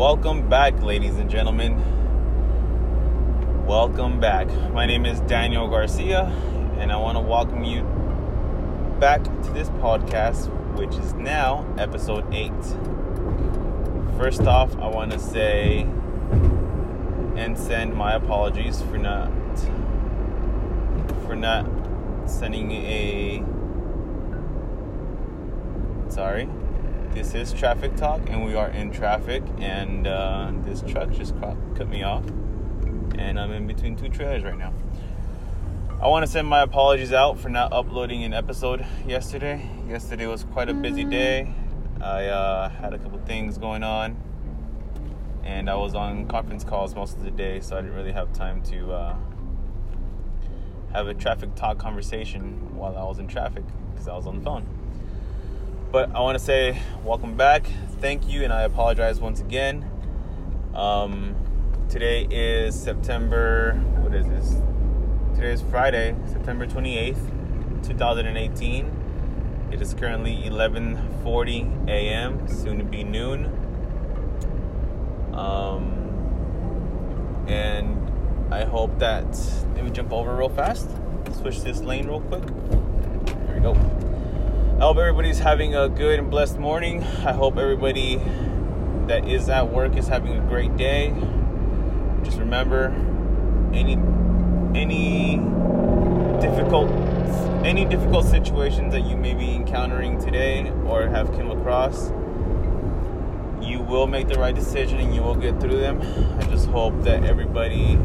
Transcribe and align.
Welcome 0.00 0.48
back, 0.48 0.80
ladies 0.82 1.18
and 1.18 1.28
gentlemen. 1.28 1.76
Welcome 3.66 4.18
back. 4.18 4.48
My 4.72 4.86
name 4.86 5.04
is 5.04 5.20
Daniel 5.20 5.68
Garcia, 5.68 6.22
and 6.78 6.90
I 6.90 6.96
want 6.96 7.18
to 7.18 7.20
welcome 7.20 7.64
you 7.64 7.82
back 8.98 9.22
to 9.22 9.50
this 9.50 9.68
podcast, 9.68 10.48
which 10.78 10.94
is 10.94 11.12
now 11.12 11.66
episode 11.76 12.24
8. 12.32 12.50
First 14.16 14.40
off, 14.46 14.74
I 14.78 14.88
want 14.88 15.12
to 15.12 15.18
say 15.18 15.82
and 17.36 17.58
send 17.58 17.94
my 17.94 18.14
apologies 18.14 18.80
for 18.80 18.96
not 18.96 19.30
for 21.26 21.36
not 21.36 21.66
sending 22.24 22.72
a 22.72 23.44
sorry 26.08 26.48
this 27.12 27.34
is 27.34 27.52
traffic 27.52 27.96
talk 27.96 28.20
and 28.28 28.44
we 28.44 28.54
are 28.54 28.68
in 28.68 28.90
traffic 28.90 29.42
and 29.58 30.06
uh, 30.06 30.52
this 30.64 30.82
truck 30.82 31.10
just 31.12 31.34
cut 31.40 31.88
me 31.88 32.02
off 32.02 32.24
and 33.18 33.38
i'm 33.38 33.52
in 33.52 33.66
between 33.66 33.96
two 33.96 34.08
trailers 34.08 34.42
right 34.42 34.58
now. 34.58 34.72
I 36.00 36.08
want 36.08 36.24
to 36.24 36.30
send 36.30 36.48
my 36.48 36.62
apologies 36.62 37.12
out 37.12 37.38
for 37.38 37.50
not 37.50 37.74
uploading 37.74 38.24
an 38.24 38.32
episode 38.32 38.86
yesterday. 39.06 39.68
Yesterday 39.86 40.26
was 40.26 40.44
quite 40.44 40.70
a 40.70 40.74
busy 40.74 41.04
day. 41.04 41.52
I 42.00 42.26
uh, 42.26 42.70
had 42.70 42.94
a 42.94 42.98
couple 42.98 43.18
things 43.18 43.58
going 43.58 43.82
on 43.82 44.16
and 45.44 45.70
i 45.70 45.74
was 45.74 45.94
on 45.94 46.26
conference 46.26 46.64
calls 46.64 46.94
most 46.94 47.16
of 47.16 47.24
the 47.24 47.30
day 47.30 47.60
so 47.60 47.76
i 47.76 47.80
didn't 47.80 47.96
really 47.96 48.12
have 48.12 48.32
time 48.32 48.62
to 48.62 48.92
uh, 48.92 49.16
have 50.92 51.06
a 51.08 51.14
traffic 51.14 51.54
talk 51.54 51.78
conversation 51.78 52.76
while 52.76 52.96
i 52.96 53.02
was 53.02 53.18
in 53.18 53.26
traffic 53.26 53.64
because 53.90 54.08
i 54.08 54.14
was 54.14 54.26
on 54.26 54.38
the 54.38 54.44
phone 54.44 54.66
but 55.90 56.14
I 56.14 56.20
want 56.20 56.38
to 56.38 56.44
say 56.44 56.80
welcome 57.04 57.36
back. 57.36 57.66
Thank 58.00 58.28
you, 58.28 58.44
and 58.44 58.52
I 58.52 58.62
apologize 58.62 59.20
once 59.20 59.40
again. 59.40 59.84
Um, 60.74 61.34
today 61.88 62.28
is 62.30 62.80
September. 62.80 63.74
What 63.98 64.14
is 64.14 64.26
this? 64.26 64.62
Today 65.34 65.52
is 65.52 65.62
Friday, 65.62 66.14
September 66.26 66.66
28th, 66.66 67.82
2018. 67.86 69.68
It 69.72 69.82
is 69.82 69.94
currently 69.94 70.36
11:40 70.44 71.88
a.m. 71.88 72.46
Soon 72.46 72.78
to 72.78 72.84
be 72.84 73.02
noon. 73.02 73.46
Um, 75.32 75.96
and 77.48 78.52
I 78.52 78.64
hope 78.64 78.96
that. 79.00 79.26
Let 79.74 79.84
me 79.84 79.90
jump 79.90 80.12
over 80.12 80.36
real 80.36 80.48
fast. 80.48 80.88
Switch 81.40 81.62
this 81.62 81.80
lane 81.80 82.06
real 82.06 82.20
quick. 82.20 82.46
There 83.46 83.54
we 83.54 83.60
go. 83.60 84.09
I 84.80 84.84
hope 84.84 84.96
everybody's 84.96 85.38
having 85.38 85.74
a 85.74 85.90
good 85.90 86.18
and 86.18 86.30
blessed 86.30 86.58
morning. 86.58 87.02
I 87.02 87.32
hope 87.32 87.58
everybody 87.58 88.16
that 89.08 89.28
is 89.28 89.50
at 89.50 89.70
work 89.70 89.94
is 89.94 90.08
having 90.08 90.38
a 90.38 90.40
great 90.40 90.74
day. 90.78 91.14
Just 92.22 92.38
remember 92.38 92.86
any 93.74 93.98
any 94.74 95.36
difficult 96.40 96.90
any 97.62 97.84
difficult 97.84 98.24
situations 98.24 98.94
that 98.94 99.02
you 99.02 99.18
may 99.18 99.34
be 99.34 99.54
encountering 99.54 100.18
today 100.18 100.70
or 100.86 101.08
have 101.08 101.30
come 101.32 101.50
across, 101.50 102.08
you 103.60 103.80
will 103.80 104.06
make 104.06 104.28
the 104.28 104.38
right 104.38 104.54
decision 104.54 104.98
and 104.98 105.14
you 105.14 105.20
will 105.20 105.34
get 105.34 105.60
through 105.60 105.78
them. 105.78 106.00
I 106.38 106.44
just 106.44 106.68
hope 106.68 107.02
that 107.02 107.22
everybody 107.24 107.96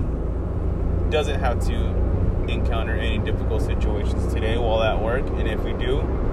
doesn't 1.09 1.39
have 1.39 1.65
to 1.67 2.51
encounter 2.51 2.95
any 2.95 3.19
difficult 3.19 3.61
situations 3.61 4.33
today 4.33 4.57
while 4.57 4.83
at 4.83 5.01
work. 5.01 5.25
And 5.25 5.47
if 5.47 5.63
we 5.63 5.71
do, 5.71 6.24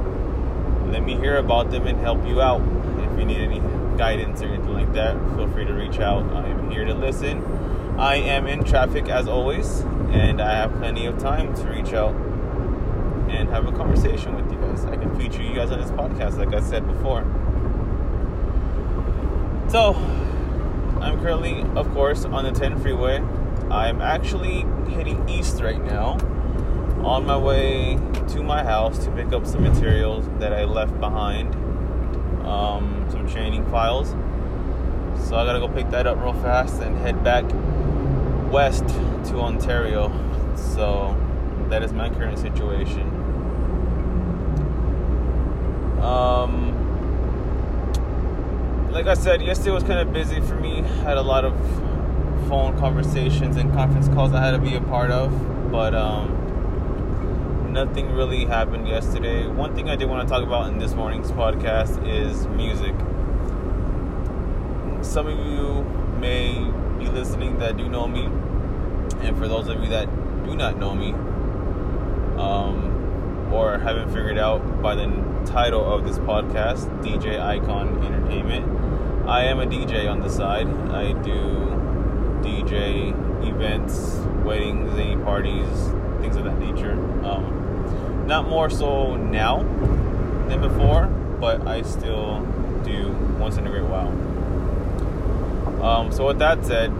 let 0.93 1.03
me 1.03 1.17
hear 1.17 1.39
about 1.39 1.71
them 1.71 1.87
and 1.87 1.99
help 1.99 2.25
you 2.27 2.43
out. 2.43 2.61
If 2.61 3.19
you 3.19 3.25
need 3.25 3.39
any 3.39 3.61
guidance 3.97 4.43
or 4.43 4.47
anything 4.47 4.75
like 4.75 4.93
that, 4.93 5.17
feel 5.35 5.49
free 5.49 5.65
to 5.65 5.73
reach 5.73 5.99
out. 5.99 6.31
I 6.33 6.47
am 6.49 6.71
here 6.71 6.85
to 6.85 6.93
listen. 6.93 7.43
I 7.99 8.17
am 8.17 8.47
in 8.47 8.63
traffic 8.63 9.09
as 9.09 9.27
always, 9.27 9.81
and 10.11 10.41
I 10.41 10.53
have 10.55 10.73
plenty 10.75 11.07
of 11.07 11.19
time 11.19 11.55
to 11.57 11.63
reach 11.65 11.95
out 11.95 12.15
and 13.31 13.49
have 13.49 13.67
a 13.67 13.73
conversation 13.73 14.35
with 14.35 14.53
you 14.53 14.59
guys. 14.59 14.85
I 14.85 14.97
can 14.97 15.19
feature 15.19 15.43
you 15.43 15.55
guys 15.55 15.71
on 15.71 15.81
this 15.81 15.91
podcast, 15.91 16.37
like 16.37 16.55
I 16.55 16.61
said 16.61 16.87
before. 16.87 17.23
So, 19.71 19.95
I'm 21.01 21.19
currently, 21.21 21.63
of 21.75 21.91
course, 21.95 22.27
on 22.27 22.45
the 22.45 22.53
10 22.53 22.81
freeway. 22.81 23.17
I'm 23.71 24.03
actually 24.03 24.67
heading 24.93 25.27
east 25.27 25.63
right 25.63 25.83
now 25.83 26.19
on 27.05 27.27
my 27.27 27.37
way 27.37 27.99
to 28.29 28.43
my 28.43 28.63
house 28.63 29.05
to 29.05 29.11
pick 29.11 29.33
up 29.33 29.47
some 29.47 29.63
materials 29.63 30.29
that 30.39 30.53
I 30.53 30.65
left 30.65 30.99
behind, 31.01 31.55
um, 32.47 33.07
some 33.11 33.29
training 33.29 33.65
files. 33.71 34.11
So 35.29 35.37
I 35.37 35.45
gotta 35.45 35.61
go 35.61 35.69
pick 35.69 35.91
that 35.91 36.07
up 36.07 36.21
real 36.21 36.35
fast 36.35 36.81
and 36.81 36.97
head 36.99 37.23
back 37.25 37.45
west 38.53 38.87
to 38.87 39.41
Ontario. 39.41 40.13
So 40.57 41.17
that 41.69 41.83
is 41.83 41.93
my 41.93 42.09
current 42.11 42.39
situation. 42.39 43.09
Um, 46.01 46.73
like 48.93 49.07
I 49.07 49.15
said, 49.15 49.41
yesterday 49.43 49.71
was 49.71 49.85
kind 49.85 49.99
of 50.01 50.13
busy 50.13 50.41
for 50.41 50.57
me. 50.57 50.81
I 50.81 50.83
Had 50.83 51.17
a 51.17 51.23
lot 51.23 51.45
of 51.45 51.55
phone 52.49 52.79
conversations 52.79 53.57
and 53.57 53.73
conference 53.73 54.09
calls 54.09 54.33
I 54.35 54.45
had 54.45 54.51
to 54.51 54.59
be 54.59 54.75
a 54.75 54.81
part 54.81 55.11
of, 55.11 55.31
but 55.73 55.95
um, 55.95 56.42
nothing 57.73 58.13
really 58.13 58.45
happened 58.45 58.87
yesterday. 58.87 59.47
One 59.47 59.75
thing 59.75 59.89
I 59.89 59.97
did 59.97 60.07
want 60.09 60.29
to 60.29 60.33
talk 60.33 60.43
about 60.43 60.71
in 60.71 60.79
this 60.79 60.93
morning's 60.93 61.33
podcast 61.33 62.07
is 62.07 62.47
music. 62.49 62.95
Some 65.03 65.27
of 65.27 65.39
you 65.39 65.83
may 66.21 66.53
be 66.99 67.09
listening 67.09 67.59
that 67.61 67.79
do 67.79 67.89
know 67.89 68.07
me, 68.07 68.27
and 69.27 69.39
for 69.39 69.49
those 69.49 69.69
of 69.69 69.83
you 69.83 69.89
that 69.89 70.07
do 70.45 70.55
not 70.55 70.79
know 70.79 70.95
me, 70.95 71.13
um, 72.39 73.51
or 73.51 73.79
haven't 73.79 74.09
figured 74.13 74.39
out 74.39 74.83
by 74.83 74.95
the 74.95 75.07
title 75.47 75.83
of 75.83 76.05
this 76.05 76.19
podcast, 76.19 76.91
DJ 77.03 77.41
Icon 77.41 78.05
Entertainment, 78.05 79.27
I 79.27 79.45
am 79.45 79.61
a 79.61 79.67
DJ 79.67 80.11
on 80.11 80.21
the 80.21 80.29
side. 80.29 80.67
I 80.91 81.13
do 81.23 81.39
DJ 82.43 83.13
events, 83.49 84.17
weddings, 84.45 84.93
any 84.99 85.17
parties, 85.17 85.67
things 86.21 86.37
of 86.37 86.45
that 86.45 86.59
nature. 86.59 86.93
Um, 87.25 87.52
not 88.27 88.49
more 88.49 88.71
so 88.71 89.17
now 89.17 89.63
than 90.49 90.61
before, 90.61 91.07
but 91.41 91.67
I 91.67 91.83
still 91.83 92.41
do 92.85 93.11
once 93.39 93.57
in 93.57 93.67
a 93.67 93.71
great 93.71 93.85
while. 93.85 94.13
Um, 95.83 96.13
so 96.13 96.27
with 96.29 96.39
that 96.39 96.65
said, 96.65 96.91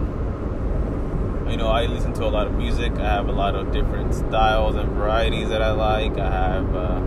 you 1.49 1.57
know, 1.57 1.69
I 1.69 1.87
listen 1.87 2.13
to 2.15 2.25
a 2.25 2.31
lot 2.31 2.47
of 2.47 2.55
music. 2.55 2.93
I 2.95 3.05
have 3.05 3.29
a 3.29 3.33
lot 3.33 3.55
of 3.55 3.73
different 3.73 4.15
styles 4.15 4.75
and 4.75 4.89
varieties 4.91 5.51
that 5.51 5.63
I 5.63 5.73
like. 5.73 6.17
I 6.19 6.31
have 6.31 6.75
uh, 6.75 7.01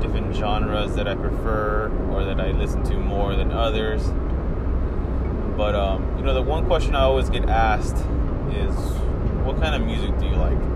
different 0.00 0.36
genres 0.36 0.94
that 0.94 1.08
I 1.08 1.14
prefer 1.14 1.90
or 2.12 2.24
that 2.24 2.40
I 2.40 2.52
listen 2.52 2.82
to 2.84 2.96
more 2.96 3.34
than 3.34 3.50
others. 3.50 4.02
But 5.56 5.74
um, 5.74 6.18
you 6.18 6.24
know, 6.24 6.34
the 6.34 6.42
one 6.42 6.66
question 6.66 6.94
I 6.94 7.02
always 7.02 7.30
get 7.30 7.48
asked 7.48 7.96
is, 8.52 8.74
"What 9.44 9.60
kind 9.60 9.74
of 9.74 9.82
music 9.82 10.18
do 10.18 10.26
you 10.26 10.36
like?" 10.36 10.71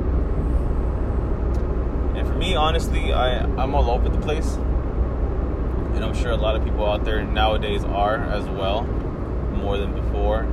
Me, 2.39 2.55
honestly, 2.55 3.15
I 3.15 3.39
I'm 3.39 3.75
all 3.75 3.91
over 3.91 4.11
the 4.11 4.19
place, 4.19 4.57
and 4.57 6.05
I'm 6.05 6.15
sure 6.15 6.33
a 6.33 6.37
lot 6.37 6.55
of 6.55 6.63
people 6.63 6.85
out 6.85 7.03
there 7.03 7.23
nowadays 7.23 7.83
are 7.83 8.17
as 8.17 8.45
well, 8.45 8.83
more 8.83 9.79
than 9.79 9.95
before. 9.95 10.47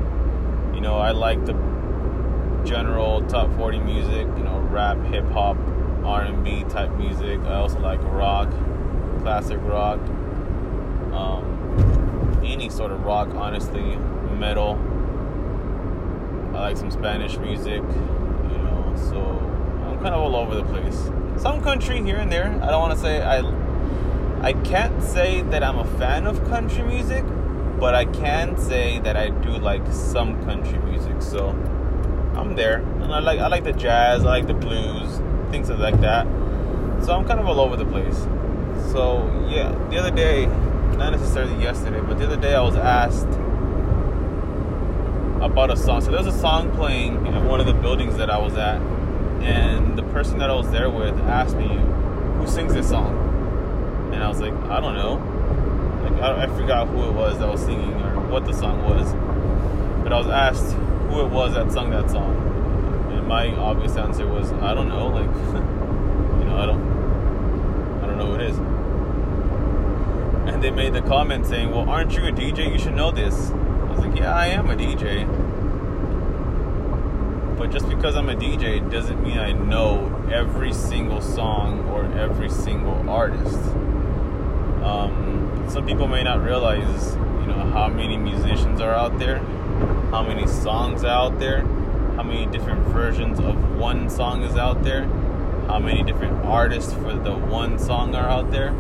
You 0.74 0.80
know, 0.80 0.96
I 0.96 1.12
like 1.12 1.46
the 1.46 1.52
general 2.64 3.22
top 3.28 3.54
40 3.58 3.80
music, 3.80 4.28
you 4.38 4.44
know, 4.44 4.60
rap, 4.72 4.98
hip 5.08 5.30
hop, 5.32 5.58
R&B 6.06 6.64
type 6.70 6.90
music. 6.92 7.42
I 7.42 7.56
also 7.56 7.80
like 7.80 8.02
rock, 8.04 8.50
classic 9.22 9.60
rock, 9.64 10.00
um, 11.12 12.42
any 12.46 12.70
sort 12.70 12.94
of 12.94 13.04
rock, 13.04 13.28
honestly, 13.36 13.98
metal. 14.40 14.80
I 16.56 16.62
like 16.62 16.78
some 16.78 16.92
Spanish 16.92 17.38
music, 17.40 17.82
you 17.82 18.58
know, 18.58 18.94
so 18.96 19.20
I'm 19.86 20.00
kind 20.00 20.16
of 20.16 20.22
all 20.22 20.38
over 20.38 20.56
the 20.56 20.64
place 20.64 21.12
some 21.38 21.62
country 21.62 22.02
here 22.02 22.18
and 22.18 22.32
there. 22.32 22.48
I 22.62 22.68
don't 22.70 22.82
want 22.82 22.94
to 22.94 23.00
say 23.00 23.22
I 23.22 23.42
I 24.42 24.54
can't 24.54 25.02
say 25.02 25.42
that 25.42 25.64
I'm 25.64 25.80
a 25.80 25.86
fan 25.98 26.28
of 26.28 26.44
country 26.46 26.84
music, 26.84 27.24
but 27.80 27.96
I 27.96 28.06
can 28.06 28.58
say 28.58 29.00
that 29.00 29.16
I 29.16 29.30
do 29.30 29.52
like 29.52 29.86
some 29.92 30.44
country 30.44 30.80
music. 30.80 31.22
So 31.22 31.50
I'm 32.36 32.56
there, 32.56 32.78
and 33.02 33.14
I 33.14 33.20
like 33.20 33.40
I 33.40 33.48
like 33.48 33.64
the 33.64 33.74
jazz, 33.74 34.26
I 34.26 34.30
like 34.30 34.48
the 34.48 34.54
blues, 34.54 35.22
things 35.50 35.70
like 35.70 36.00
that. 36.02 36.26
So 37.04 37.14
I'm 37.14 37.26
kind 37.26 37.40
of 37.40 37.48
all 37.48 37.60
over 37.60 37.76
the 37.76 37.86
place. 37.86 38.18
So 38.92 39.26
yeah, 39.50 39.72
the 39.90 39.98
other 39.98 40.12
day, 40.12 40.46
not 40.98 41.12
necessarily 41.12 41.62
yesterday, 41.62 42.02
but 42.02 42.18
the 42.18 42.26
other 42.26 42.38
day 42.38 42.54
I 42.54 42.62
was 42.62 42.76
asked 42.76 43.28
about 45.42 45.72
a 45.72 45.76
song. 45.76 46.02
So 46.02 46.12
there's 46.12 46.28
a 46.28 46.40
song 46.40 46.72
playing 46.72 47.26
in 47.26 47.46
one 47.46 47.60
of 47.60 47.66
the 47.66 47.74
buildings 47.74 48.18
that 48.18 48.30
I 48.30 48.38
was 48.38 48.56
at 48.56 48.80
and 49.44 49.98
the 49.98 50.04
person 50.04 50.40
that 50.40 50.50
I 50.50 50.54
was 50.54 50.70
there 50.72 50.90
with 50.90 51.18
asked 51.22 51.58
me, 51.58 51.68
"Who 51.68 52.48
sings 52.48 52.74
this 52.74 52.90
song?" 52.90 54.12
And 54.14 54.24
I 54.24 54.28
was 54.28 54.40
like, 54.40 54.54
"I 54.54 54.80
don't 54.80 54.96
know." 54.96 55.16
Like 56.04 56.22
I, 56.22 56.44
I 56.44 56.48
forgot 56.48 56.88
who 56.88 57.04
it 57.04 57.14
was 57.14 57.40
that 57.40 57.50
was 57.50 57.62
singing 57.62 57.94
or 57.94 58.20
what 58.30 58.46
the 58.46 58.54
song 58.54 58.84
was. 58.84 59.14
But 60.04 60.14
I 60.14 60.18
was 60.18 60.28
asked 60.28 60.74
who 60.74 61.22
it 61.22 61.30
was 61.30 61.54
that 61.54 61.72
sung 61.72 61.92
that 61.92 62.10
song, 62.10 62.36
and 63.14 63.28
my 63.28 63.56
obvious 63.56 63.96
answer 63.96 64.28
was, 64.28 64.52
I 64.54 64.74
don't 64.74 64.90
know. 64.90 65.08
Like, 65.08 65.30
you 66.40 66.46
know, 66.46 66.58
I 66.58 66.66
don't, 66.66 68.04
I 68.04 68.08
don't 68.08 68.18
know 68.18 68.28
who 68.28 68.36
it 68.36 68.42
is. 68.42 68.58
And 70.48 70.64
they 70.64 70.72
made 70.72 70.94
the 70.94 71.02
comment 71.02 71.46
saying, 71.46 71.72
"Well, 71.72 71.90
aren't 71.90 72.16
you 72.16 72.26
a 72.26 72.32
DJ? 72.32 72.72
You 72.72 72.80
should 72.80 72.96
know 72.96 73.12
this." 73.12 73.52
I 73.52 73.92
was 73.92 74.00
like, 74.00 74.18
"Yeah, 74.18 74.34
I 74.34 74.48
am 74.48 74.70
a 74.70 74.76
DJ." 74.76 75.28
But 77.58 77.72
just 77.72 77.88
because 77.88 78.16
I'm 78.16 78.30
a 78.30 78.36
DJ 78.36 78.90
doesn't 78.92 79.22
mean 79.24 79.38
I 79.38 79.52
know 79.52 80.28
every 80.32 80.74
single 80.74 81.22
song 81.22 81.88
or 81.90 82.06
every 82.18 82.50
single 82.50 83.10
artist. 83.10 83.58
Um, 84.84 85.66
some 85.70 85.86
people 85.86 86.08
may 86.08 86.24
not 86.24 86.44
realize, 86.44 87.16
you 87.16 87.48
know, 87.48 87.70
how 87.74 87.88
many 87.88 88.18
musicians 88.18 88.82
are 88.82 88.94
out 88.94 89.18
there, 89.20 89.38
how 90.12 90.24
many 90.24 90.46
songs 90.48 91.04
out 91.04 91.40
there, 91.40 91.62
how 92.16 92.24
many 92.24 92.46
different 92.48 92.86
versions 92.88 93.40
of 93.40 93.78
one 93.78 94.10
song 94.10 94.44
is 94.44 94.56
out 94.56 94.84
there, 94.84 95.06
how 95.68 95.80
many 95.80 96.04
different 96.04 96.46
artists 96.46 96.94
for 96.94 97.14
the 97.14 97.34
one 97.34 97.80
song 97.80 98.14
are 98.16 98.28
out 98.28 98.52
there. 98.52 98.72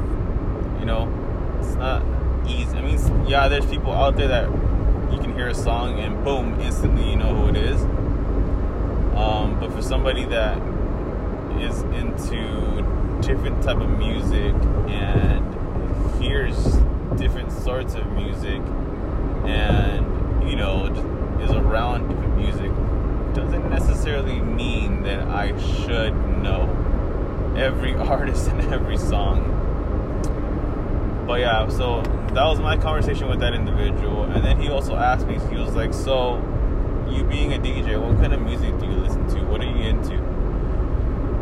You 0.80 0.86
know, 0.86 1.58
it's 1.60 1.76
not 1.76 2.04
easy. 2.48 2.76
I 2.78 2.82
mean, 2.82 3.28
yeah, 3.28 3.48
there's 3.48 3.66
people 3.66 3.92
out 3.92 4.16
there 4.18 4.28
that 4.28 4.50
you 5.12 5.20
can 5.20 5.34
hear 5.36 5.48
a 5.48 5.56
song 5.56 6.00
and 6.00 6.24
boom, 6.24 6.60
instantly 6.60 7.10
you 7.10 7.16
know 7.16 7.34
who 7.36 7.50
it 7.50 7.56
is. 7.56 7.82
Um, 9.24 9.58
but 9.60 9.72
for 9.72 9.82
somebody 9.82 10.26
that 10.26 10.58
is 11.62 11.82
into 11.84 12.82
different 13.22 13.64
type 13.64 13.78
of 13.78 13.90
music 13.98 14.54
and 14.90 16.22
hears 16.22 16.56
different 17.16 17.52
sorts 17.52 17.94
of 17.94 18.06
music 18.14 18.60
and 19.46 20.50
you 20.50 20.58
know 20.58 20.88
is 21.42 21.52
around 21.52 22.10
different 22.10 22.38
music 22.38 22.72
doesn't 23.34 23.70
necessarily 23.70 24.40
mean 24.42 25.04
that 25.04 25.28
I 25.28 25.58
should 25.60 26.14
know 26.42 26.68
every 27.58 27.94
artist 28.12 28.50
and 28.50 28.62
every 28.74 28.98
song. 28.98 29.52
But 31.26 31.40
yeah, 31.40 31.70
so 31.70 32.02
that 32.02 32.46
was 32.46 32.60
my 32.60 32.78
conversation 32.78 33.30
with 33.30 33.40
that 33.40 33.54
individual. 33.54 34.24
And 34.26 34.44
then 34.44 34.60
he 34.60 34.70
also 34.70 34.96
asked 34.96 35.26
me, 35.28 35.40
he 35.50 35.56
was 35.56 35.74
like, 35.74 35.94
So, 35.94 36.42
you 37.10 37.24
being 37.24 37.54
a 37.54 37.58
DJ, 37.58 38.00
what 38.02 38.18
kind 38.20 38.34
of 38.34 38.42
music 38.42 38.78
do 38.80 38.86
you 38.86 38.94
listen 38.94 39.28
to? 39.30 39.42
What 39.46 39.62
are 39.62 39.66
you 39.66 39.88
into? 39.88 40.14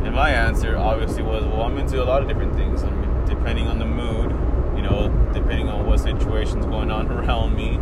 And 0.04 0.16
my 0.16 0.32
answer 0.32 0.78
obviously 0.78 1.24
was, 1.24 1.44
well, 1.44 1.62
I'm 1.62 1.78
into 1.78 2.02
a 2.02 2.06
lot 2.06 2.22
of 2.22 2.28
different 2.28 2.56
things. 2.56 2.84
I 2.84 2.90
mean, 2.90 3.26
depending 3.26 3.68
on 3.68 3.80
the 3.80 3.86
mood, 3.86 4.32
you 4.76 4.82
know, 4.82 5.10
depending 5.34 5.70
on 5.70 5.86
what 5.86 6.00
situation's 6.00 6.66
going 6.66 6.90
on 6.92 7.08
around 7.12 7.56
me, 7.56 7.80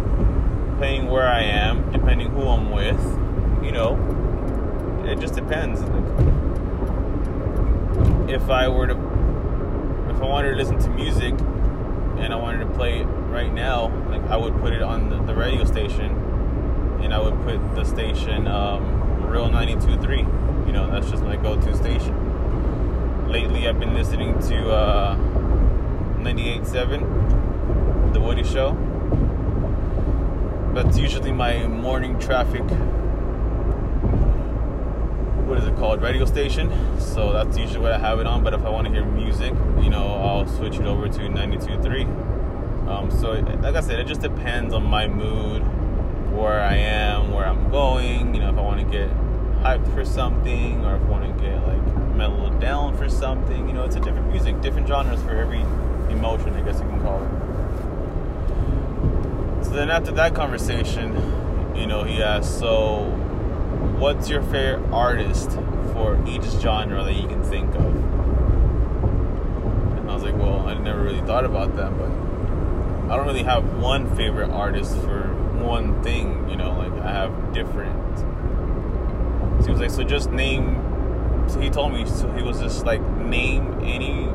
depending 0.75 1.09
where 1.09 1.27
I 1.27 1.41
am, 1.41 1.91
depending 1.91 2.29
who 2.29 2.47
I'm 2.47 2.71
with, 2.71 3.01
you 3.63 3.71
know, 3.71 3.95
it 5.05 5.19
just 5.19 5.33
depends. 5.33 5.81
If 8.29 8.49
I 8.49 8.67
were 8.67 8.87
to, 8.87 8.93
if 10.13 10.21
I 10.21 10.25
wanted 10.25 10.51
to 10.51 10.55
listen 10.55 10.77
to 10.79 10.89
music 10.89 11.33
and 12.19 12.33
I 12.33 12.35
wanted 12.35 12.59
to 12.59 12.69
play 12.75 12.99
it 12.99 13.05
right 13.05 13.51
now, 13.51 13.87
like 14.09 14.21
I 14.23 14.37
would 14.37 14.59
put 14.59 14.73
it 14.73 14.81
on 14.81 15.09
the, 15.09 15.21
the 15.23 15.33
radio 15.33 15.63
station 15.63 16.18
and 17.03 17.13
I 17.13 17.19
would 17.19 17.41
put 17.43 17.57
the 17.75 17.83
station 17.83 18.47
um, 18.47 19.27
Real 19.27 19.49
92.3. 19.49 20.65
You 20.65 20.73
know, 20.73 20.89
that's 20.89 21.09
just 21.09 21.23
my 21.23 21.35
go-to 21.35 21.75
station. 21.75 23.27
Lately, 23.29 23.67
I've 23.67 23.79
been 23.79 23.93
listening 23.93 24.39
to 24.49 24.71
uh, 24.71 25.15
98.7, 26.17 28.13
The 28.13 28.19
Woody 28.19 28.43
Show. 28.43 28.75
That's 30.73 30.97
usually 30.97 31.31
my 31.31 31.67
morning 31.67 32.19
traffic. 32.19 32.63
What 35.47 35.57
is 35.57 35.65
it 35.65 35.75
called? 35.77 36.01
Radio 36.01 36.25
station. 36.25 36.71
So 36.99 37.33
that's 37.33 37.57
usually 37.57 37.79
what 37.79 37.91
I 37.91 37.97
have 37.97 38.19
it 38.19 38.27
on. 38.27 38.43
But 38.43 38.53
if 38.53 38.63
I 38.65 38.69
want 38.69 38.87
to 38.87 38.93
hear 38.93 39.05
music, 39.05 39.53
you 39.81 39.89
know, 39.89 40.05
I'll 40.13 40.47
switch 40.47 40.75
it 40.75 40.85
over 40.85 41.07
to 41.07 41.19
92.3. 41.19 42.87
Um, 42.87 43.11
so, 43.11 43.33
like 43.61 43.75
I 43.75 43.81
said, 43.81 43.99
it 43.99 44.07
just 44.07 44.21
depends 44.21 44.73
on 44.73 44.83
my 44.83 45.07
mood 45.07 45.63
where 46.39 46.61
I 46.61 46.75
am, 46.75 47.31
where 47.31 47.45
I'm 47.45 47.69
going, 47.69 48.33
you 48.33 48.41
know, 48.41 48.49
if 48.49 48.57
I 48.57 48.61
want 48.61 48.79
to 48.79 48.85
get 48.85 49.09
hyped 49.61 49.93
for 49.93 50.05
something 50.05 50.85
or 50.85 50.95
if 50.95 51.01
I 51.01 51.05
want 51.05 51.25
to 51.25 51.43
get 51.43 51.67
like 51.67 51.81
mellowed 52.15 52.59
down 52.61 52.95
for 52.97 53.09
something, 53.09 53.67
you 53.67 53.73
know, 53.73 53.83
it's 53.83 53.97
a 53.97 53.99
different 53.99 54.29
music, 54.31 54.61
different 54.61 54.87
genres 54.87 55.21
for 55.21 55.35
every 55.35 55.61
emotion, 56.09 56.53
I 56.53 56.61
guess 56.61 56.79
you 56.79 56.87
can 56.87 57.01
call 57.01 57.21
it. 57.21 57.29
So 59.65 59.71
then 59.71 59.89
after 59.89 60.11
that 60.11 60.33
conversation, 60.33 61.13
you 61.75 61.85
know, 61.85 62.03
he 62.03 62.23
asked, 62.23 62.57
so 62.57 63.03
what's 63.97 64.29
your 64.29 64.41
favorite 64.43 64.89
artist 64.91 65.51
for 65.93 66.17
each 66.25 66.43
genre 66.61 67.03
that 67.03 67.15
you 67.15 67.27
can 67.27 67.43
think 67.43 67.75
of? 67.75 67.95
And 69.97 70.09
I 70.09 70.13
was 70.13 70.23
like, 70.23 70.35
well, 70.35 70.67
I 70.67 70.73
never 70.75 71.03
really 71.03 71.21
thought 71.21 71.43
about 71.43 71.75
that, 71.75 71.97
but 71.97 72.09
I 73.11 73.17
don't 73.17 73.27
really 73.27 73.43
have 73.43 73.77
one 73.77 74.09
favorite 74.15 74.49
artist 74.51 74.95
for 75.01 75.35
one 75.65 76.01
thing, 76.03 76.49
you 76.49 76.55
know, 76.55 76.71
like 76.71 76.93
I 77.03 77.11
have 77.11 77.53
different. 77.53 78.19
So 79.59 79.65
he 79.65 79.71
was 79.71 79.79
like, 79.81 79.91
so 79.91 80.03
just 80.03 80.31
name. 80.31 80.85
So 81.47 81.59
he 81.59 81.69
told 81.69 81.93
me, 81.93 82.05
so 82.05 82.31
he 82.33 82.43
was 82.43 82.59
just 82.59 82.85
like, 82.85 83.01
name 83.01 83.79
any 83.83 84.29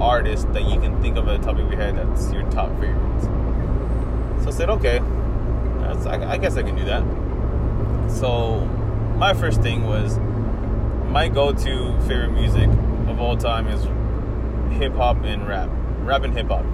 artist 0.00 0.52
that 0.52 0.64
you 0.64 0.80
can 0.80 1.00
think 1.02 1.16
of 1.16 1.28
at 1.28 1.40
the 1.40 1.46
top 1.46 1.58
of 1.58 1.68
your 1.70 1.76
head 1.76 1.96
that's 1.96 2.32
your 2.32 2.42
top 2.50 2.70
favorites. 2.80 3.24
So 4.42 4.48
I 4.48 4.50
said, 4.50 4.70
okay, 4.70 4.98
I, 4.98 6.32
I 6.32 6.38
guess 6.38 6.56
I 6.56 6.62
can 6.62 6.76
do 6.76 6.84
that. 6.84 7.02
So 8.10 8.60
my 9.16 9.34
first 9.34 9.60
thing 9.60 9.86
was 9.86 10.18
my 11.08 11.28
go-to 11.28 11.98
favorite 12.08 12.32
music 12.32 12.68
of 13.08 13.20
all 13.20 13.36
time 13.36 13.68
is 13.68 13.84
hip 14.78 14.94
hop 14.94 15.22
and 15.24 15.46
rap, 15.46 15.68
rap 16.00 16.22
and 16.22 16.32
hip 16.32 16.48
hop. 16.48 16.64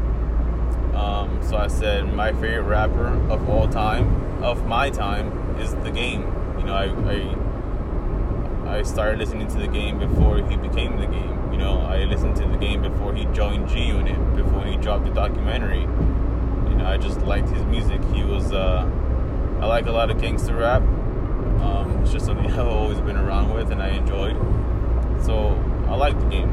Um, 0.96 1.42
so 1.42 1.58
I 1.58 1.66
said 1.66 2.10
my 2.14 2.32
favorite 2.32 2.62
rapper 2.62 3.08
of 3.30 3.48
all 3.50 3.68
time, 3.68 4.42
of 4.42 4.66
my 4.66 4.88
time, 4.88 5.56
is 5.60 5.74
The 5.74 5.90
Game. 5.90 6.22
You 6.58 6.64
know, 6.64 6.74
I, 6.74 6.86
I, 8.70 8.78
I 8.78 8.82
started 8.82 9.18
listening 9.18 9.46
to 9.48 9.58
The 9.58 9.68
Game 9.68 9.98
before 9.98 10.38
he 10.38 10.56
became 10.56 10.98
The 10.98 11.06
Game. 11.06 11.52
You 11.52 11.58
know, 11.58 11.80
I 11.80 12.04
listened 12.04 12.36
to 12.36 12.46
The 12.46 12.56
Game 12.56 12.80
before 12.80 13.14
he 13.14 13.26
joined 13.26 13.68
G 13.68 13.84
Unit, 13.84 14.36
before 14.36 14.64
he 14.64 14.78
dropped 14.78 15.04
the 15.04 15.10
documentary. 15.10 15.82
You 15.82 16.76
know, 16.76 16.86
I 16.86 16.96
just 16.96 17.20
liked 17.20 17.50
his 17.50 17.62
music. 17.64 18.02
He 18.14 18.24
was, 18.24 18.52
uh, 18.52 18.90
I 19.60 19.66
like 19.66 19.86
a 19.86 19.92
lot 19.92 20.10
of 20.10 20.18
gangster 20.18 20.56
rap. 20.56 20.80
Um, 21.60 22.00
it's 22.02 22.12
just 22.12 22.24
something 22.24 22.46
I've 22.50 22.66
always 22.66 23.00
been 23.00 23.18
around 23.18 23.52
with 23.52 23.70
and 23.70 23.82
I 23.82 23.88
enjoyed. 23.88 24.36
So 25.22 25.62
I 25.88 25.94
liked 25.94 26.20
The 26.20 26.26
Game. 26.26 26.48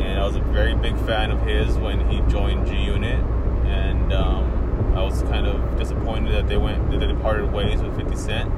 And 0.00 0.18
I 0.18 0.24
was 0.24 0.36
a 0.36 0.40
very 0.40 0.74
big 0.74 0.96
fan 1.00 1.30
of 1.30 1.42
his 1.42 1.76
when 1.76 2.08
he 2.08 2.20
joined 2.30 2.66
G 2.66 2.74
Unit 2.74 3.22
and 3.66 4.12
um, 4.12 4.94
I 4.96 5.02
was 5.02 5.22
kind 5.22 5.46
of 5.46 5.78
disappointed 5.78 6.32
that 6.32 6.48
they 6.48 6.56
went 6.56 6.90
that 6.90 6.98
they 6.98 7.14
parted 7.14 7.52
ways 7.52 7.82
with 7.82 7.96
50 7.96 8.16
Cent 8.16 8.50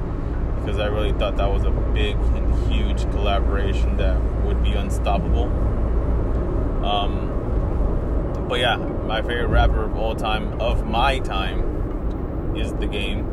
because 0.59 0.79
I 0.79 0.87
really 0.87 1.13
thought 1.13 1.37
that 1.37 1.51
was 1.51 1.63
a 1.63 1.71
big 1.71 2.15
and 2.15 2.71
huge 2.71 3.01
collaboration 3.11 3.97
that 3.97 4.19
would 4.45 4.61
be 4.63 4.71
unstoppable. 4.73 5.45
Um, 6.85 8.45
but 8.47 8.59
yeah, 8.59 8.77
my 8.77 9.21
favorite 9.21 9.47
rapper 9.47 9.83
of 9.83 9.95
all 9.95 10.15
time, 10.15 10.59
of 10.59 10.85
my 10.85 11.19
time, 11.19 12.55
is 12.55 12.73
The 12.73 12.87
Game. 12.87 13.25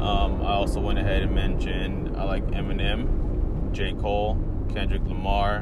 Um, 0.00 0.42
I 0.42 0.52
also 0.52 0.80
went 0.80 0.98
ahead 0.98 1.22
and 1.22 1.34
mentioned 1.34 2.16
I 2.16 2.24
like 2.24 2.46
Eminem, 2.48 3.72
J. 3.72 3.94
Cole, 3.94 4.38
Kendrick 4.72 5.02
Lamar, 5.06 5.60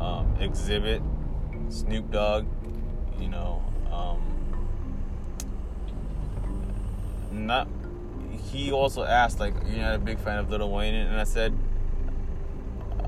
um, 0.00 0.34
Xzibit, 0.40 1.02
Snoop 1.72 2.10
Dogg, 2.10 2.46
you 3.20 3.28
know, 3.28 3.62
um, 3.92 4.31
not 7.32 7.68
he 8.52 8.70
also 8.70 9.02
asked 9.04 9.40
like 9.40 9.54
you're 9.66 9.80
not 9.80 9.94
a 9.94 9.98
big 9.98 10.18
fan 10.18 10.38
of 10.38 10.50
Little 10.50 10.70
Wayne 10.70 10.94
and 10.94 11.18
I 11.18 11.24
said 11.24 11.56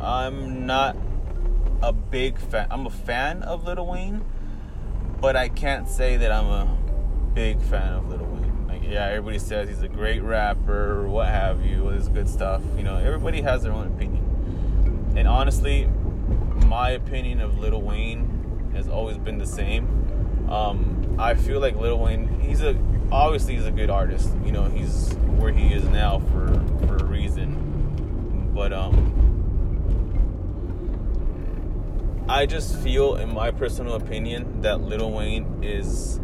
I'm 0.00 0.66
not 0.66 0.96
a 1.82 1.92
big 1.92 2.38
fan 2.38 2.66
I'm 2.70 2.86
a 2.86 2.90
fan 2.90 3.42
of 3.42 3.64
Little 3.64 3.86
Wayne 3.86 4.24
but 5.20 5.36
I 5.36 5.48
can't 5.48 5.88
say 5.88 6.16
that 6.16 6.32
I'm 6.32 6.46
a 6.46 6.78
big 7.34 7.60
fan 7.62 7.92
of 7.94 8.08
Little 8.08 8.26
Wayne. 8.26 8.66
Like 8.66 8.82
yeah 8.84 9.06
everybody 9.06 9.38
says 9.38 9.68
he's 9.68 9.82
a 9.82 9.88
great 9.88 10.22
rapper 10.22 11.06
what 11.08 11.28
have 11.28 11.64
you 11.64 11.88
his 11.88 12.08
good 12.08 12.28
stuff 12.28 12.62
you 12.76 12.82
know 12.82 12.96
everybody 12.96 13.42
has 13.42 13.62
their 13.62 13.72
own 13.72 13.88
opinion. 13.88 15.14
And 15.16 15.28
honestly 15.28 15.88
my 16.66 16.90
opinion 16.90 17.40
of 17.40 17.58
Little 17.58 17.82
Wayne 17.82 18.70
has 18.74 18.88
always 18.88 19.18
been 19.18 19.38
the 19.38 19.46
same. 19.46 20.48
Um, 20.50 21.16
I 21.18 21.34
feel 21.34 21.60
like 21.60 21.76
Little 21.76 21.98
Wayne 21.98 22.40
he's 22.40 22.62
a 22.62 22.74
obviously 23.10 23.54
he's 23.54 23.66
a 23.66 23.70
good 23.70 23.90
artist. 23.90 24.30
You 24.44 24.52
know, 24.52 24.64
he's 24.64 25.14
where 25.38 25.52
he 25.52 25.72
is 25.72 25.84
now 25.84 26.20
for 26.30 26.46
for 26.86 26.96
a 26.96 27.04
reason. 27.04 28.52
But 28.54 28.72
um 28.72 29.24
I 32.28 32.46
just 32.46 32.78
feel 32.78 33.16
in 33.16 33.34
my 33.34 33.50
personal 33.50 33.94
opinion 33.94 34.62
that 34.62 34.80
Lil 34.80 35.10
Wayne 35.10 35.62
is 35.62 36.20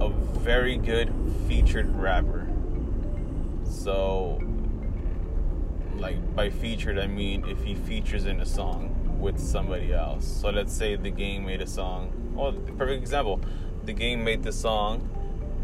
a 0.00 0.08
very 0.08 0.78
good 0.78 1.12
featured 1.46 1.94
rapper. 1.94 2.48
So, 3.64 4.40
like 5.96 6.34
by 6.34 6.48
featured, 6.48 6.98
I 6.98 7.06
mean 7.06 7.46
if 7.46 7.62
he 7.62 7.74
features 7.74 8.24
in 8.24 8.40
a 8.40 8.46
song 8.46 9.18
with 9.20 9.38
somebody 9.38 9.92
else. 9.92 10.26
So 10.26 10.50
let's 10.50 10.72
say 10.72 10.96
the 10.96 11.10
game 11.10 11.44
made 11.44 11.60
a 11.60 11.66
song. 11.66 12.10
Oh, 12.38 12.52
perfect 12.52 13.02
example. 13.02 13.40
The 13.84 13.92
game 13.92 14.24
made 14.24 14.42
the 14.42 14.52
song. 14.52 15.08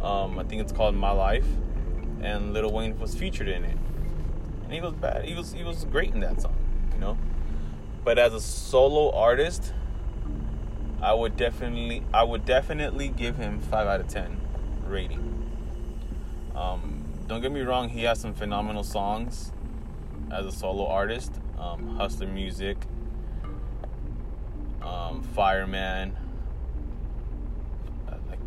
Um, 0.03 0.39
I 0.39 0.45
think 0.45 0.61
it's 0.61 0.73
called 0.73 0.95
My 0.95 1.13
Life, 1.13 1.47
and 2.21 2.53
Lil 2.53 2.73
Wayne 2.73 2.99
was 2.99 3.15
featured 3.15 3.49
in 3.49 3.65
it. 3.65 3.77
And 4.65 4.73
he 4.73 4.81
was 4.81 4.95
bad. 4.95 5.25
He 5.25 5.35
was 5.35 5.53
he 5.53 5.63
was 5.63 5.85
great 5.85 6.13
in 6.13 6.21
that 6.21 6.41
song, 6.41 6.57
you 6.93 6.99
know. 6.99 7.17
But 8.05 8.19
as 8.19 8.35
a 8.35 8.41
solo 8.41 9.13
artist, 9.17 9.73
I 11.01 11.15
would 11.15 11.37
definitely 11.37 12.03
I 12.13 12.25
would 12.25 12.45
definitely 12.45 13.09
give 13.09 13.37
him 13.37 13.61
five 13.61 13.87
out 13.87 14.01
of 14.01 14.09
ten 14.09 14.41
rating. 14.87 15.29
Um, 16.55 17.05
don't 17.29 17.41
get 17.41 17.53
me 17.53 17.61
wrong, 17.61 17.89
he 17.89 18.03
has 18.03 18.21
some 18.21 18.35
phenomenal 18.35 18.83
songs 18.83 19.53
as 20.31 20.45
a 20.45 20.53
solo 20.53 20.87
artist. 20.87 21.33
Um, 21.59 21.97
Hustler 21.97 22.27
Music, 22.27 22.77
um, 24.83 25.23
Fireman. 25.23 26.17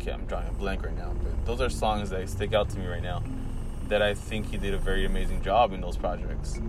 Can't, 0.06 0.20
I'm 0.20 0.26
drawing 0.26 0.46
a 0.46 0.52
blank 0.52 0.84
right 0.84 0.96
now, 0.96 1.12
but 1.20 1.44
those 1.46 1.60
are 1.60 1.68
songs 1.68 2.10
that 2.10 2.28
stick 2.28 2.54
out 2.54 2.70
to 2.70 2.78
me 2.78 2.86
right 2.86 3.02
now. 3.02 3.24
That 3.88 4.02
I 4.02 4.14
think 4.14 4.48
he 4.48 4.56
did 4.56 4.72
a 4.72 4.78
very 4.78 5.04
amazing 5.04 5.42
job 5.42 5.72
in 5.72 5.80
those 5.80 5.96
projects 5.96 6.60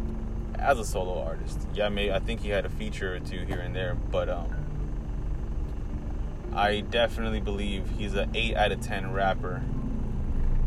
as 0.57 0.79
a 0.79 0.83
solo 0.83 1.21
artist. 1.21 1.59
Yeah, 1.71 1.87
I 1.87 2.17
think 2.17 2.41
he 2.41 2.49
had 2.49 2.65
a 2.65 2.69
feature 2.69 3.13
or 3.13 3.19
two 3.19 3.45
here 3.45 3.59
and 3.59 3.75
there, 3.75 3.93
but 3.93 4.27
um, 4.27 4.49
I 6.51 6.79
definitely 6.79 7.39
believe 7.39 7.91
he's 7.95 8.15
an 8.15 8.31
eight 8.33 8.57
out 8.57 8.71
of 8.71 8.81
ten 8.81 9.13
rapper 9.13 9.61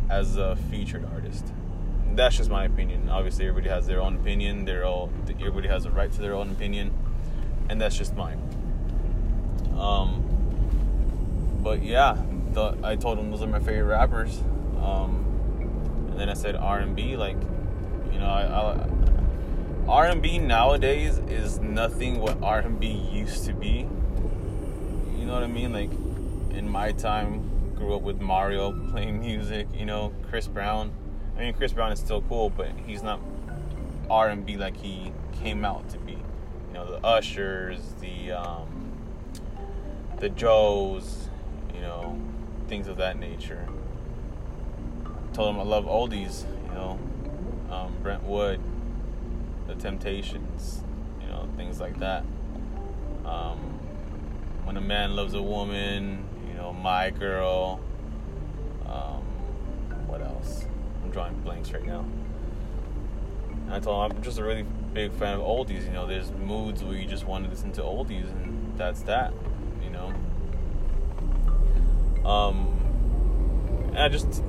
as 0.08 0.36
a 0.36 0.54
featured 0.54 1.04
artist. 1.12 1.52
That's 2.14 2.36
just 2.36 2.50
my 2.50 2.66
opinion. 2.66 3.08
Obviously, 3.08 3.48
everybody 3.48 3.68
has 3.68 3.88
their 3.88 4.00
own 4.00 4.14
opinion. 4.14 4.64
They're 4.64 4.84
all 4.84 5.10
everybody 5.28 5.66
has 5.66 5.86
a 5.86 5.90
right 5.90 6.12
to 6.12 6.20
their 6.20 6.34
own 6.34 6.52
opinion, 6.52 6.92
and 7.68 7.80
that's 7.80 7.96
just 7.98 8.14
mine. 8.14 8.40
Um, 9.76 10.26
but 11.64 11.82
yeah, 11.82 12.16
the, 12.52 12.76
I 12.82 12.96
told 12.96 13.18
him 13.18 13.30
those 13.30 13.42
are 13.42 13.46
my 13.46 13.58
favorite 13.58 13.84
rappers. 13.84 14.40
Um, 14.80 16.08
and 16.10 16.18
then 16.18 16.28
I 16.28 16.34
said 16.34 16.56
R 16.56 16.78
and 16.78 16.96
B, 16.96 17.16
like 17.16 17.36
you 18.12 18.18
know, 18.18 18.26
R 19.88 20.06
and 20.06 20.22
B 20.22 20.38
nowadays 20.38 21.18
is 21.28 21.58
nothing 21.58 22.20
what 22.20 22.42
R 22.42 22.60
and 22.60 22.78
B 22.78 22.88
used 22.88 23.44
to 23.46 23.52
be. 23.52 23.88
You 25.18 25.26
know 25.26 25.34
what 25.34 25.42
I 25.42 25.48
mean? 25.48 25.72
Like 25.72 25.90
in 26.56 26.68
my 26.68 26.92
time, 26.92 27.74
grew 27.76 27.94
up 27.94 28.02
with 28.02 28.20
Mario 28.20 28.72
playing 28.90 29.20
music, 29.20 29.66
you 29.74 29.86
know, 29.86 30.12
Chris 30.28 30.46
Brown. 30.46 30.92
I 31.36 31.40
mean, 31.40 31.54
Chris 31.54 31.72
Brown 31.72 31.92
is 31.92 31.98
still 31.98 32.20
cool, 32.22 32.50
but 32.50 32.68
he's 32.86 33.02
not 33.02 33.20
R&B 34.10 34.58
like 34.58 34.76
he 34.76 35.12
came 35.42 35.64
out 35.64 35.88
to 35.90 35.98
be. 35.98 36.12
You 36.12 36.74
know, 36.74 36.84
the 36.84 37.04
Ushers, 37.04 37.80
the 38.00 38.32
um, 38.32 38.92
the 40.18 40.28
Joes, 40.28 41.30
you 41.74 41.80
know, 41.80 42.20
things 42.70 42.86
of 42.86 42.98
that 42.98 43.18
nature. 43.18 43.66
told 45.32 45.52
him 45.52 45.60
I 45.60 45.64
love 45.64 45.86
oldies, 45.86 46.44
you 46.68 46.72
know, 46.72 47.00
um, 47.68 47.92
Brenton 48.00 48.28
Wood, 48.28 48.60
The 49.66 49.74
Temptations, 49.74 50.84
you 51.20 51.26
know, 51.26 51.48
things 51.56 51.80
like 51.80 51.98
that. 51.98 52.24
Um, 53.24 53.58
when 54.62 54.76
a 54.76 54.80
man 54.80 55.16
loves 55.16 55.34
a 55.34 55.42
woman, 55.42 56.24
you 56.46 56.54
know, 56.54 56.72
My 56.72 57.10
Girl. 57.10 57.80
Um, 58.86 59.24
what 60.06 60.22
else? 60.22 60.64
I'm 61.02 61.10
drawing 61.10 61.34
blanks 61.40 61.72
right 61.72 61.84
now. 61.84 62.04
And 63.64 63.74
I 63.74 63.80
told 63.80 64.12
him 64.12 64.16
I'm 64.16 64.22
just 64.22 64.38
a 64.38 64.44
really 64.44 64.64
big 64.94 65.12
fan 65.14 65.34
of 65.34 65.40
oldies. 65.40 65.84
You 65.86 65.92
know, 65.92 66.06
there's 66.06 66.30
moods 66.30 66.84
where 66.84 66.96
you 66.96 67.08
just 67.08 67.26
want 67.26 67.42
to 67.46 67.50
listen 67.50 67.72
to 67.72 67.82
oldies, 67.82 68.30
and 68.30 68.78
that's 68.78 69.02
that. 69.02 69.32
Um, 72.24 73.92
I 73.96 74.08
just 74.08 74.42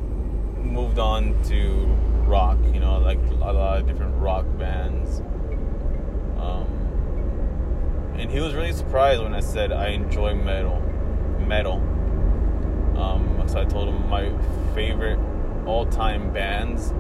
moved 0.58 1.00
on 1.00 1.42
to 1.44 1.86
rock. 2.28 2.58
You 2.74 2.80
know, 2.80 3.00
like 3.00 3.20
a 3.30 3.52
lot 3.52 3.80
of 3.80 3.88
different 3.88 4.16
rock 4.16 4.46
bands. 4.58 5.20
Um, 6.38 6.68
and 8.18 8.32
he 8.32 8.40
was 8.40 8.54
really 8.54 8.74
surprised 8.74 9.22
when 9.22 9.34
I 9.34 9.40
said 9.40 9.72
I 9.72 9.90
enjoy 9.90 10.36
metal. 10.36 10.80
Metal. 11.48 11.78
Um, 12.98 13.44
so 13.48 13.62
I 13.62 13.66
told 13.66 13.90
him 13.90 14.10
my 14.10 14.32
favorite 14.74 15.20
all-time 15.66 16.32
bands. 16.34 16.94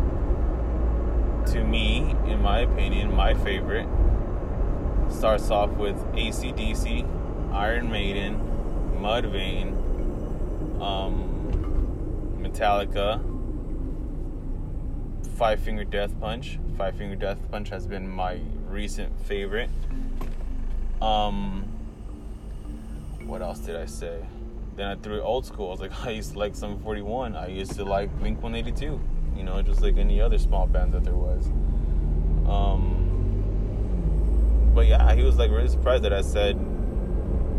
To 1.53 1.63
me, 1.63 2.15
in 2.27 2.41
my 2.41 2.59
opinion, 2.59 3.13
my 3.15 3.33
favorite 3.33 3.87
starts 5.09 5.49
off 5.49 5.71
with 5.71 5.97
ACDC, 6.13 7.53
Iron 7.53 7.91
Maiden, 7.91 8.39
Mudvayne, 8.99 9.75
um, 10.81 12.38
Metallica, 12.39 13.21
Five 15.38 15.59
Finger 15.61 15.83
Death 15.83 16.19
Punch. 16.19 16.59
Five 16.77 16.95
Finger 16.95 17.15
Death 17.15 17.39
Punch 17.51 17.69
has 17.69 17.85
been 17.88 18.09
my 18.09 18.39
recent 18.67 19.19
favorite. 19.25 19.69
Um, 21.01 21.67
what 23.25 23.41
else 23.41 23.59
did 23.59 23.75
I 23.75 23.85
say? 23.85 24.23
Then 24.75 24.88
I 24.88 24.95
threw 24.95 25.17
it 25.17 25.21
old 25.21 25.45
school. 25.45 25.67
I 25.67 25.71
was 25.71 25.81
like, 25.81 26.05
I 26.05 26.11
used 26.11 26.33
to 26.33 26.39
like 26.39 26.55
Sum 26.55 26.79
41. 26.81 27.35
I 27.35 27.47
used 27.47 27.73
to 27.75 27.83
like 27.85 28.11
Blink 28.19 28.41
182. 28.41 29.00
You 29.35 29.43
know, 29.43 29.61
just 29.61 29.81
like 29.81 29.97
any 29.97 30.19
other 30.19 30.38
small 30.38 30.67
band 30.67 30.93
that 30.93 31.03
there 31.03 31.15
was. 31.15 31.47
Um, 32.47 33.01
but 34.75 34.88
yeah, 34.88 35.13
he 35.15 35.23
was 35.23 35.38
like 35.38 35.51
really 35.51 35.69
surprised 35.69 36.03
that 36.03 36.13
I 36.13 36.21
said 36.21 36.59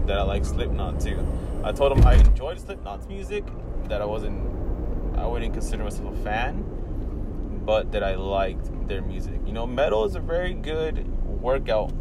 that 0.07 0.19
I 0.19 0.23
like 0.23 0.45
Slipknot 0.45 1.01
too. 1.01 1.27
I 1.65 1.71
told 1.71 1.97
him 1.97 2.05
I 2.05 2.15
enjoyed 2.15 2.59
Slipknot's 2.59 3.07
music, 3.07 3.45
that 3.89 4.03
I 4.03 4.05
wasn't, 4.05 4.39
I 5.17 5.27
wouldn't 5.27 5.53
consider 5.53 5.85
myself 5.85 6.13
a 6.15 6.23
fan, 6.23 6.65
but 7.65 7.93
that 7.93 8.03
I 8.03 8.17
liked 8.17 8.89
their 8.89 9.01
music. 9.03 9.41
You 9.47 9.53
know, 9.53 9.67
metal 9.67 10.05
is 10.05 10.17
a 10.17 10.21
very 10.21 10.55
good 10.55 11.07
workout 11.41 11.93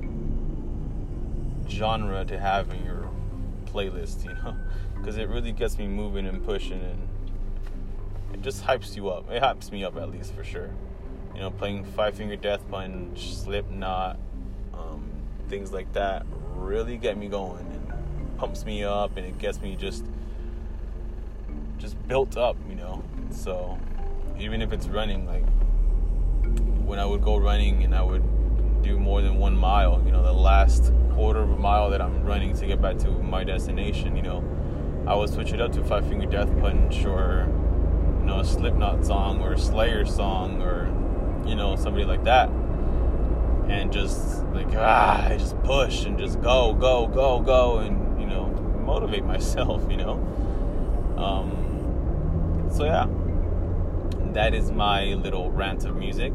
genre 1.69 2.25
to 2.25 2.39
have 2.39 2.71
in 2.71 2.83
your 2.83 3.09
playlist, 3.65 4.25
you 4.25 4.33
know 4.33 4.55
because 4.97 5.17
it 5.17 5.27
really 5.29 5.51
gets 5.51 5.77
me 5.77 5.87
moving 5.87 6.27
and 6.27 6.45
pushing 6.45 6.79
and 6.79 7.07
it 8.33 8.41
just 8.41 8.63
hypes 8.63 8.95
you 8.95 9.09
up. 9.09 9.29
It 9.31 9.41
hypes 9.41 9.71
me 9.71 9.83
up 9.83 9.95
at 9.97 10.11
least 10.11 10.33
for 10.33 10.43
sure. 10.43 10.69
You 11.33 11.41
know, 11.41 11.51
playing 11.51 11.85
Five 11.85 12.15
Finger 12.15 12.35
Death 12.35 12.61
Punch, 12.69 13.35
Slipknot, 13.35 14.19
um, 14.73 15.09
things 15.49 15.71
like 15.71 15.91
that 15.93 16.25
really 16.55 16.97
get 16.97 17.17
me 17.17 17.27
going 17.27 17.70
pumps 18.41 18.65
me 18.65 18.83
up 18.83 19.15
and 19.17 19.25
it 19.27 19.37
gets 19.37 19.61
me 19.61 19.75
just 19.75 20.03
just 21.77 21.95
built 22.07 22.37
up, 22.37 22.57
you 22.67 22.73
know. 22.73 23.03
So 23.29 23.77
even 24.39 24.63
if 24.63 24.73
it's 24.73 24.87
running, 24.87 25.27
like 25.27 25.45
when 26.83 26.97
I 26.97 27.05
would 27.05 27.21
go 27.21 27.37
running 27.37 27.83
and 27.83 27.93
I 27.93 28.01
would 28.01 28.81
do 28.81 28.97
more 28.97 29.21
than 29.21 29.37
one 29.37 29.55
mile, 29.55 30.01
you 30.03 30.11
know, 30.11 30.23
the 30.23 30.33
last 30.33 30.91
quarter 31.13 31.41
of 31.41 31.51
a 31.51 31.55
mile 31.55 31.91
that 31.91 32.01
I'm 32.01 32.23
running 32.23 32.57
to 32.57 32.65
get 32.65 32.81
back 32.81 32.97
to 32.99 33.11
my 33.11 33.43
destination, 33.43 34.15
you 34.15 34.23
know, 34.23 34.43
I 35.05 35.13
would 35.13 35.29
switch 35.29 35.53
it 35.53 35.61
up 35.61 35.71
to 35.73 35.83
Five 35.83 36.07
Finger 36.07 36.25
Death 36.25 36.49
Punch 36.59 37.05
or 37.05 37.47
you 38.21 38.25
know 38.25 38.39
a 38.39 38.45
Slipknot 38.45 39.05
song 39.05 39.39
or 39.41 39.53
a 39.53 39.59
Slayer 39.59 40.03
song 40.03 40.63
or 40.63 40.87
you 41.47 41.53
know 41.55 41.75
somebody 41.75 42.05
like 42.05 42.23
that, 42.23 42.49
and 43.69 43.93
just 43.93 44.43
like 44.45 44.69
ah, 44.75 45.27
I 45.27 45.37
just 45.37 45.61
push 45.61 46.05
and 46.05 46.17
just 46.17 46.41
go, 46.41 46.73
go, 46.73 47.05
go, 47.05 47.39
go, 47.39 47.77
and 47.77 48.10
motivate 48.91 49.23
myself. 49.23 49.89
You 49.89 49.97
know, 49.97 50.13
um, 51.17 52.69
so 52.75 52.83
yeah, 52.85 53.07
that 54.33 54.53
is 54.53 54.71
my 54.71 55.13
little 55.13 55.51
rant 55.51 55.85
of 55.85 55.95
music. 55.95 56.33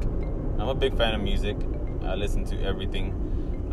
I'm 0.58 0.68
a 0.68 0.74
big 0.74 0.96
fan 0.96 1.14
of 1.14 1.20
music. 1.20 1.56
I 2.04 2.14
listen 2.14 2.44
to 2.46 2.62
everything 2.62 3.06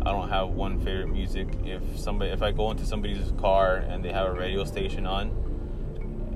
I 0.06 0.12
don't 0.12 0.28
have 0.28 0.48
one 0.50 0.80
favorite 0.80 1.08
music. 1.08 1.48
If 1.64 1.82
somebody, 1.98 2.30
if 2.30 2.42
I 2.42 2.52
go 2.52 2.70
into 2.70 2.84
somebody's 2.84 3.32
car 3.40 3.76
and 3.76 4.04
they 4.04 4.12
have 4.12 4.26
a 4.26 4.32
radio 4.32 4.64
station 4.64 5.06
on, 5.06 5.30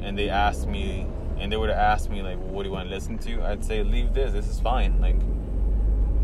and 0.01 0.17
they 0.17 0.31
ask 0.31 0.67
me, 0.67 1.07
and 1.39 1.53
they 1.53 1.57
would 1.57 1.71
ask 1.71 2.09
me 2.09 2.23
like, 2.23 2.39
"What 2.39 2.63
do 2.63 2.69
you 2.71 2.75
want 2.75 2.89
to 2.89 2.95
listen 2.95 3.19
to?" 3.27 3.43
I'd 3.43 3.63
say, 3.63 3.83
"Leave 3.83 4.15
this. 4.15 4.33
This 4.33 4.49
is 4.49 4.59
fine." 4.59 5.01
Like, 5.03 5.21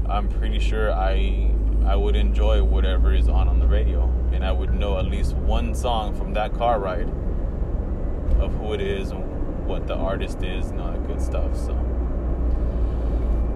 I'm 0.09 0.29
pretty 0.29 0.59
sure 0.59 0.91
I 0.93 1.51
I 1.87 1.97
would 1.97 2.17
enjoy 2.17 2.63
whatever 2.63 3.15
is 3.15 3.29
on 3.29 3.47
on 3.47 3.59
the 3.59 3.67
radio, 3.67 4.11
and 4.33 4.45
I 4.45 4.53
would 4.53 4.73
know 4.73 4.99
at 4.99 5.05
least 5.05 5.35
one 5.35 5.75
song 5.75 6.15
from 6.15 6.33
that 6.35 6.55
car 6.55 6.79
ride 6.79 7.09
of 8.41 8.53
who 8.55 8.73
it 8.73 8.81
is 8.81 9.11
and 9.11 9.67
what 9.67 9.87
the 9.87 9.95
artist 9.95 10.43
is 10.43 10.71
and 10.71 10.81
all 10.81 10.93
that 10.93 11.07
good 11.07 11.21
stuff. 11.21 11.57
So 11.57 11.75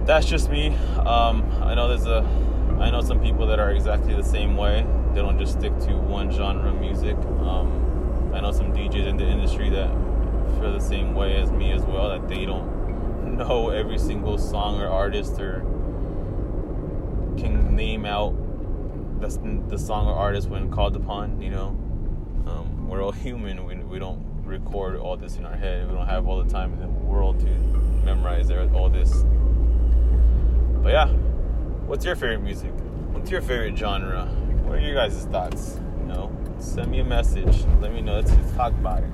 that's 0.05 0.25
just 0.25 0.49
me. 0.49 0.75
Um, 1.05 1.43
I 1.61 1.73
know 1.73 1.87
there's 1.87 2.05
a 2.05 2.21
I 2.79 2.91
know 2.91 3.01
some 3.01 3.19
people 3.19 3.47
that 3.47 3.59
are 3.59 3.71
exactly 3.71 4.13
the 4.13 4.23
same 4.23 4.55
way. 4.55 4.85
They 5.13 5.21
don't 5.21 5.39
just 5.39 5.59
stick 5.59 5.77
to 5.79 5.97
one 5.97 6.31
genre 6.31 6.69
of 6.69 6.79
music. 6.79 7.17
Um, 7.17 8.31
I 8.33 8.41
know 8.41 8.51
some 8.51 8.71
DJs 8.73 9.07
in 9.07 9.17
the 9.17 9.25
industry 9.25 9.69
that 9.71 9.89
feel 10.59 10.71
the 10.71 10.79
same 10.79 11.15
way 11.15 11.35
as 11.41 11.51
me 11.51 11.71
as 11.71 11.81
well. 11.81 12.09
That 12.09 12.27
they 12.27 12.45
don't 12.45 13.37
know 13.37 13.69
every 13.69 13.97
single 13.97 14.37
song 14.37 14.79
or 14.79 14.87
artist 14.87 15.39
or 15.39 15.63
name 17.79 18.05
out 18.05 18.35
the, 19.21 19.29
the 19.69 19.77
song 19.77 20.05
or 20.05 20.13
artist 20.13 20.49
when 20.49 20.69
called 20.69 20.97
upon. 20.97 21.41
You 21.41 21.49
know, 21.49 21.67
um, 22.45 22.87
we're 22.89 23.01
all 23.01 23.11
human. 23.27 23.65
We, 23.65 23.75
we 23.75 23.99
don't 23.99 24.21
record 24.43 24.97
all 24.97 25.15
this 25.15 25.37
in 25.37 25.45
our 25.45 25.55
head. 25.55 25.87
We 25.87 25.95
don't 25.95 26.07
have 26.07 26.27
all 26.27 26.43
the 26.43 26.49
time 26.51 26.73
in 26.73 26.79
the 26.81 26.87
world 26.87 27.39
to 27.39 27.45
memorize 28.03 28.51
all 28.51 28.89
this. 28.89 29.23
But 30.83 30.91
yeah, 30.91 31.07
what's 31.87 32.03
your 32.03 32.15
favorite 32.15 32.41
music? 32.41 32.71
What's 33.13 33.31
your 33.31 33.41
favorite 33.41 33.77
genre? 33.77 34.25
What 34.65 34.77
are 34.77 34.81
your 34.81 34.95
guys' 34.95 35.25
thoughts? 35.25 35.79
You 36.01 36.07
know, 36.07 36.31
send 36.59 36.91
me 36.91 36.99
a 36.99 37.05
message. 37.05 37.65
Let 37.79 37.93
me 37.93 38.01
know. 38.01 38.15
Let's, 38.15 38.31
let's 38.31 38.51
talk 38.53 38.73
about 38.73 39.03
it. 39.03 39.09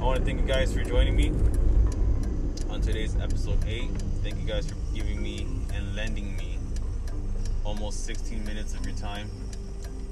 I 0.00 0.04
want 0.04 0.18
to 0.18 0.24
thank 0.24 0.40
you 0.40 0.46
guys 0.46 0.72
for 0.72 0.84
joining 0.84 1.16
me 1.16 1.30
on 2.70 2.80
today's 2.80 3.16
episode 3.16 3.58
8. 3.66 3.90
Thank 4.22 4.38
you 4.38 4.46
guys 4.46 4.68
for 4.68 4.76
giving 4.94 5.22
me 5.22 5.46
and 5.72 5.96
lending 5.96 6.36
me 6.36 6.53
almost 7.64 8.04
16 8.04 8.44
minutes 8.44 8.74
of 8.74 8.84
your 8.84 8.94
time. 8.96 9.30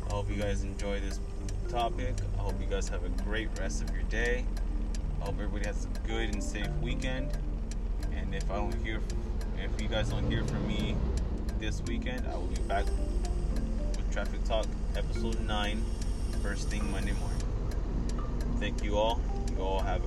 I 0.09 0.13
hope 0.15 0.31
you 0.31 0.37
guys 0.37 0.63
enjoy 0.63 1.01
this 1.01 1.21
topic. 1.69 2.15
I 2.39 2.43
hope 2.43 2.55
you 2.61 2.67
guys 2.67 2.89
have 2.89 3.05
a 3.05 3.09
great 3.23 3.49
rest 3.59 3.83
of 3.83 3.91
your 3.91 4.03
day. 4.05 4.45
I 5.21 5.25
hope 5.25 5.35
everybody 5.35 5.67
has 5.67 5.85
a 5.87 6.09
good 6.09 6.31
and 6.31 6.43
safe 6.43 6.69
weekend. 6.81 7.31
And 8.15 8.35
if 8.35 8.51
I 8.51 8.57
don't 8.57 8.75
hear, 8.85 9.01
if 9.59 9.81
you 9.81 9.89
guys 9.89 10.09
don't 10.09 10.29
hear 10.31 10.45
from 10.45 10.67
me 10.67 10.97
this 11.61 11.83
weekend, 11.83 12.27
I 12.27 12.35
will 12.35 12.47
be 12.47 12.61
back 12.63 12.85
with 12.85 14.11
Traffic 14.13 14.43
Talk 14.45 14.67
episode 14.97 15.41
9, 15.41 15.85
first 16.43 16.69
thing 16.69 16.91
Monday 16.91 17.13
morning. 17.13 17.39
Thank 18.59 18.83
you 18.83 18.97
all. 18.97 19.21
You 19.51 19.63
all 19.63 19.81
have 19.81 20.03